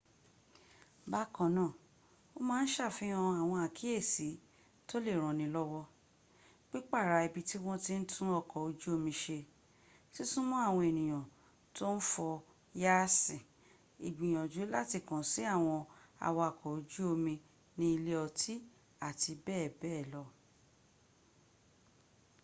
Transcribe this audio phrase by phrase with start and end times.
[1.11, 1.75] bákanáà
[2.37, 4.29] o ma ṣàfihàn àwọn àkíyèsí
[4.87, 5.91] tó lè ranilọ́wọ́
[6.69, 9.37] pípàrà ibi tí wọ́n ti ń tún ọkọ̀ ojú omi ṣe
[10.13, 11.25] sísúma àwọn ènìyàn
[11.75, 12.29] tó ń fo
[12.83, 13.37] yáàṣì
[14.07, 15.79] ńgbìyànjú láti kàn sí àwọn
[16.27, 17.33] awaks ojú omi
[17.77, 18.53] ní ilé ọtí.
[19.07, 20.23] àti bẹ́ẹ̀bẹ́ẹ̀ lọ